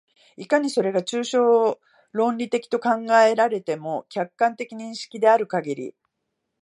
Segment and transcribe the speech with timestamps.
[0.35, 1.79] いかにそれが抽象
[2.11, 5.95] 論理的と考えられても、客観的認識であるかぎり、